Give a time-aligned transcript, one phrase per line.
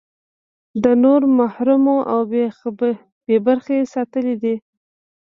[0.83, 2.19] ده نور محروم او
[3.27, 4.55] بې برخې ساتلي دي.